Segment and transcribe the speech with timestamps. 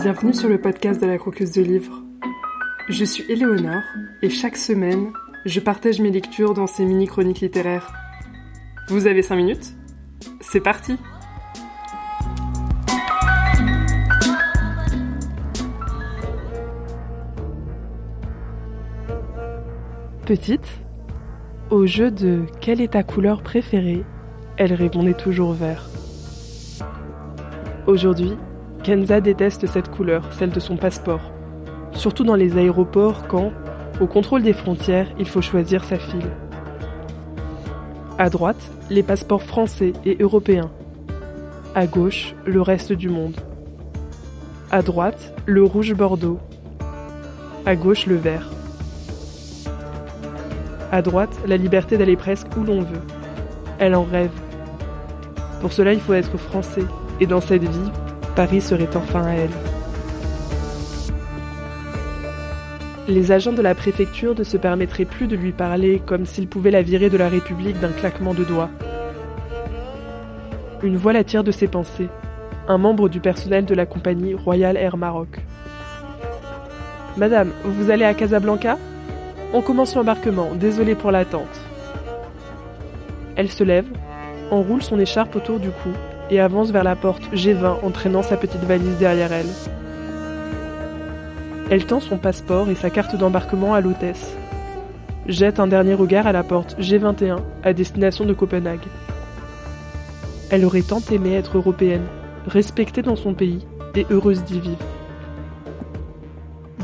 [0.00, 2.02] Bienvenue sur le podcast de la croqueuse de livres.
[2.88, 3.82] Je suis Éléonore
[4.22, 5.12] et chaque semaine,
[5.44, 7.92] je partage mes lectures dans ces mini-chroniques littéraires.
[8.88, 9.74] Vous avez 5 minutes?
[10.40, 10.96] C'est parti
[20.26, 20.68] Petite,
[21.70, 24.04] au jeu de Quelle est ta couleur préférée?
[24.58, 25.88] elle répondait toujours vert.
[27.86, 28.36] Aujourd'hui,
[28.82, 31.32] Kenza déteste cette couleur, celle de son passeport.
[31.92, 33.52] Surtout dans les aéroports quand,
[34.00, 36.30] au contrôle des frontières, il faut choisir sa file.
[38.18, 38.60] À droite,
[38.90, 40.70] les passeports français et européens.
[41.74, 43.36] À gauche, le reste du monde.
[44.70, 46.38] À droite, le rouge bordeaux.
[47.66, 48.50] À gauche, le vert.
[50.90, 53.02] À droite, la liberté d'aller presque où l'on veut.
[53.78, 54.30] Elle en rêve.
[55.60, 56.84] Pour cela, il faut être français.
[57.20, 57.90] Et dans cette vie,
[58.38, 59.50] Paris serait enfin à elle.
[63.08, 66.70] Les agents de la préfecture ne se permettraient plus de lui parler comme s'ils pouvaient
[66.70, 68.70] la virer de la République d'un claquement de doigts.
[70.84, 72.06] Une voix l'attire de ses pensées,
[72.68, 75.40] un membre du personnel de la compagnie Royal Air Maroc.
[77.16, 78.78] Madame, vous allez à Casablanca?
[79.52, 81.60] On commence l'embarquement, désolé pour l'attente.
[83.34, 83.88] Elle se lève,
[84.52, 85.90] enroule son écharpe autour du cou
[86.30, 89.46] et avance vers la porte G20 en traînant sa petite valise derrière elle.
[91.70, 94.34] Elle tend son passeport et sa carte d'embarquement à l'hôtesse.
[95.26, 98.86] Jette un dernier regard à la porte G21 à destination de Copenhague.
[100.50, 102.06] Elle aurait tant aimé être européenne,
[102.46, 104.78] respectée dans son pays et heureuse d'y vivre.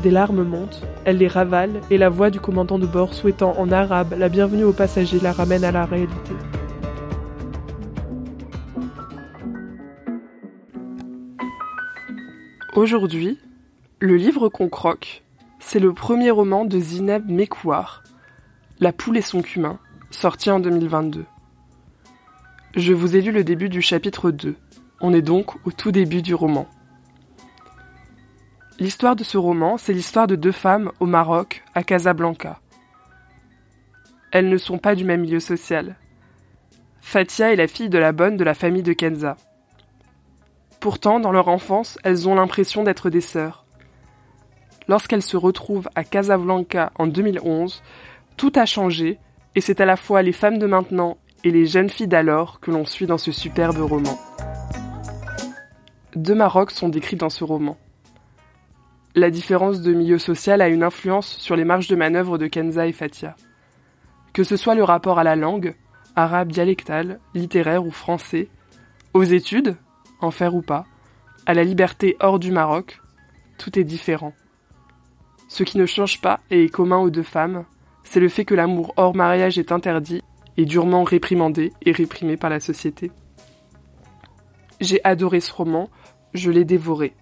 [0.03, 3.71] Des larmes montent, elle les ravale et la voix du commandant de bord souhaitant en
[3.71, 6.33] arabe la bienvenue aux passagers la ramène à la réalité.
[12.75, 13.39] Aujourd'hui,
[14.01, 15.23] le livre qu'on croque,
[15.59, 18.03] c'est le premier roman de Zineb Mekouar,
[18.81, 19.79] La poule et son cumin,
[20.11, 21.23] sorti en 2022.
[22.75, 24.57] Je vous ai lu le début du chapitre 2.
[24.99, 26.67] On est donc au tout début du roman.
[28.77, 32.59] L'histoire de ce roman, c'est l'histoire de deux femmes au Maroc, à Casablanca.
[34.31, 35.95] Elles ne sont pas du même milieu social.
[36.99, 39.37] Fatia est la fille de la bonne de la famille de Kenza.
[40.85, 43.65] Pourtant, dans leur enfance, elles ont l'impression d'être des sœurs.
[44.87, 47.81] Lorsqu'elles se retrouvent à Casablanca en 2011,
[48.37, 49.17] tout a changé
[49.55, 52.69] et c'est à la fois les femmes de maintenant et les jeunes filles d'alors que
[52.69, 54.15] l'on suit dans ce superbe roman.
[56.15, 57.77] Deux Marocs sont décrits dans ce roman.
[59.15, 62.85] La différence de milieu social a une influence sur les marges de manœuvre de Kenza
[62.85, 63.35] et Fatia.
[64.33, 65.73] Que ce soit le rapport à la langue,
[66.15, 68.49] arabe dialectal, littéraire ou français,
[69.15, 69.77] aux études,
[70.21, 70.85] en ou pas,
[71.45, 73.01] à la liberté hors du Maroc,
[73.57, 74.33] tout est différent.
[75.47, 77.65] Ce qui ne change pas et est commun aux deux femmes,
[78.03, 80.23] c'est le fait que l'amour hors mariage est interdit
[80.57, 83.11] et durement réprimandé et réprimé par la société.
[84.81, 85.89] J'ai adoré ce roman,
[86.33, 87.13] je l'ai dévoré.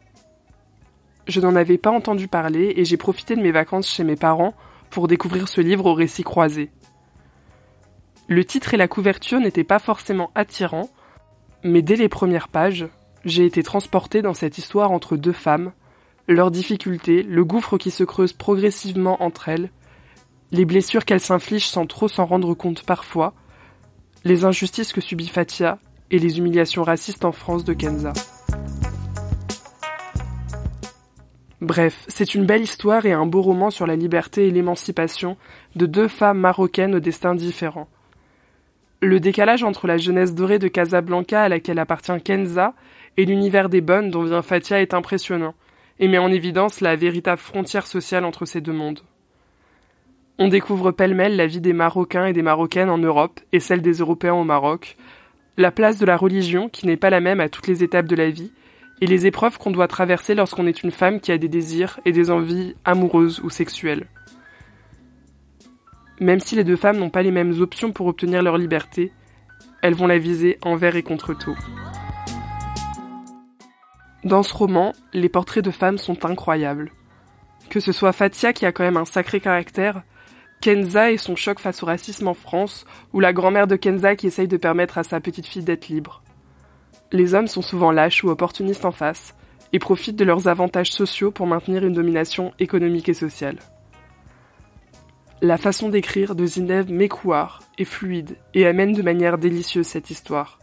[1.28, 4.54] Je n'en avais pas entendu parler et j'ai profité de mes vacances chez mes parents
[4.90, 6.70] pour découvrir ce livre au récit croisé.
[8.28, 10.90] Le titre et la couverture n'étaient pas forcément attirants,
[11.64, 12.88] mais dès les premières pages,
[13.26, 15.72] j'ai été transporté dans cette histoire entre deux femmes,
[16.28, 19.72] leurs difficultés, le gouffre qui se creuse progressivement entre elles,
[20.52, 23.34] les blessures qu'elles s'infligent sans trop s'en rendre compte parfois,
[24.24, 25.80] les injustices que subit Fatia
[26.12, 28.14] et les humiliations racistes en France de Kenza.
[31.60, 35.38] Bref, c'est une belle histoire et un beau roman sur la liberté et l'émancipation
[35.78, 37.88] de deux femmes marocaines au destin différent.
[39.04, 42.74] Le décalage entre la jeunesse dorée de Casablanca à laquelle appartient Kenza
[43.18, 45.56] et l'univers des bonnes dont vient Fatia est impressionnant
[46.00, 49.02] et met en évidence la véritable frontière sociale entre ces deux mondes.
[50.40, 53.96] On découvre pêle-mêle la vie des Marocains et des Marocaines en Europe et celle des
[53.96, 54.96] Européens au Maroc,
[55.58, 58.16] la place de la religion qui n'est pas la même à toutes les étapes de
[58.16, 58.54] la vie,
[59.02, 62.14] et les épreuves qu'on doit traverser lorsqu'on est une femme qui a des désirs et
[62.14, 64.08] des envies amoureuses ou sexuelles.
[66.20, 69.12] Même si les deux femmes n'ont pas les mêmes options pour obtenir leur liberté,
[69.82, 71.58] elles vont la viser envers et contre tout.
[74.24, 76.92] Dans ce roman, les portraits de femmes sont incroyables.
[77.70, 80.04] Que ce soit Fatia qui a quand même un sacré caractère,
[80.62, 84.28] Kenza et son choc face au racisme en France, ou la grand-mère de Kenza qui
[84.28, 86.24] essaye de permettre à sa petite fille d'être libre.
[87.12, 89.36] Les hommes sont souvent lâches ou opportunistes en face,
[89.74, 93.58] et profitent de leurs avantages sociaux pour maintenir une domination économique et sociale.
[95.42, 100.60] La façon d'écrire de Zineb Mekouar est fluide et amène de manière délicieuse cette histoire.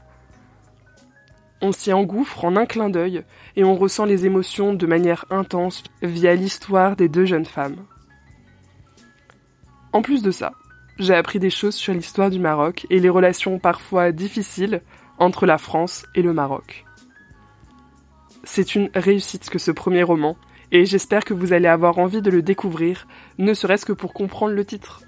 [1.61, 3.23] On s'y engouffre en un clin d'œil
[3.57, 7.85] et on ressent les émotions de manière intense via l'histoire des deux jeunes femmes.
[9.93, 10.53] En plus de ça,
[10.99, 14.83] j'ai appris des choses sur l'histoire du Maroc et les relations parfois difficiles
[15.19, 16.87] entre la France et le Maroc.
[18.45, 20.37] C'est une réussite que ce premier roman,
[20.73, 23.07] et j'espère que vous allez avoir envie de le découvrir,
[23.39, 25.03] ne serait-ce que pour comprendre le titre.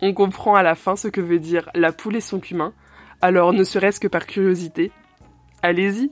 [0.00, 2.72] On comprend à la fin ce que veut dire la poule et son cumin,
[3.20, 4.92] alors ne serait-ce que par curiosité,
[5.62, 6.10] allez-y.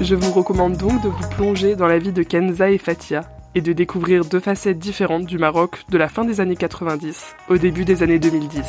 [0.00, 3.22] Je vous recommande donc de vous plonger dans la vie de Kenza et Fatia,
[3.54, 7.58] et de découvrir deux facettes différentes du Maroc de la fin des années 90 au
[7.58, 8.62] début des années 2010.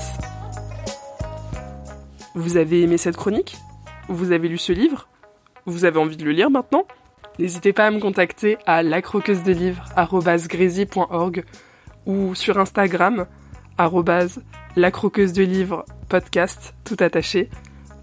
[2.35, 3.57] Vous avez aimé cette chronique?
[4.09, 5.07] Vous avez lu ce livre?
[5.65, 6.85] Vous avez envie de le lire maintenant?
[7.39, 11.43] N'hésitez pas à me contacter à lacroqueusedelivre.org
[12.05, 13.25] ou sur Instagram
[14.75, 17.49] lacroqueusedelivre podcast tout attaché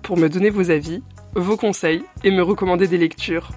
[0.03, 1.03] pour me donner vos avis,
[1.35, 3.51] vos conseils et me recommander des lectures.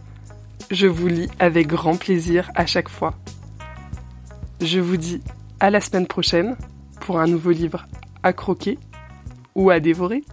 [0.69, 3.15] Je vous lis avec grand plaisir à chaque fois.
[4.61, 5.21] Je vous dis
[5.59, 6.57] à la semaine prochaine
[7.01, 7.85] pour un nouveau livre
[8.21, 8.77] à croquer
[9.55, 10.23] ou à dévorer.